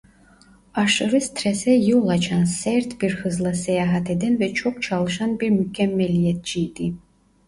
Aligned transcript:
Aşırı 0.75 1.21
strese 1.21 1.71
yol 1.71 2.07
açan 2.07 2.43
sert 2.43 3.01
bir 3.01 3.15
hızla 3.15 3.53
seyahat 3.53 4.09
eden 4.09 4.39
ve 4.39 4.53
çok 4.53 4.83
çalışan 4.83 5.39
bir 5.39 5.49
mükemmeliyetçiydi. 5.49 6.93